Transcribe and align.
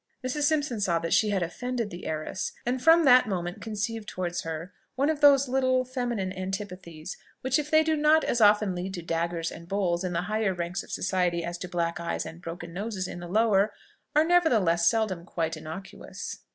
Mrs. 0.25 0.45
Simpson 0.45 0.81
saw 0.81 0.97
that 0.97 1.13
she 1.13 1.29
had 1.29 1.43
offended 1.43 1.91
the 1.91 2.07
heiress, 2.07 2.53
and 2.65 2.81
from 2.81 3.05
that 3.05 3.29
moment 3.29 3.61
conceived 3.61 4.07
towards 4.07 4.41
her 4.41 4.73
one 4.95 5.11
of 5.11 5.21
those 5.21 5.47
little 5.47 5.85
feminine 5.85 6.33
antipathies, 6.33 7.17
which 7.41 7.59
if 7.59 7.69
they 7.69 7.83
do 7.83 7.95
not 7.95 8.23
as 8.23 8.41
often 8.41 8.73
lead 8.73 8.95
to 8.95 9.03
daggers 9.03 9.51
and 9.51 9.67
bowls 9.67 10.03
in 10.03 10.13
the 10.13 10.23
higher 10.23 10.55
ranks 10.55 10.81
of 10.81 10.91
society 10.91 11.43
as 11.43 11.59
to 11.59 11.67
black 11.69 11.99
eyes 11.99 12.25
and 12.25 12.41
broken 12.41 12.73
noses 12.73 13.07
in 13.07 13.19
the 13.19 13.27
lower, 13.27 13.75
are 14.15 14.23
nevertheless 14.23 14.89
seldom 14.89 15.23
quite 15.23 15.55
innoxious. 15.55 16.39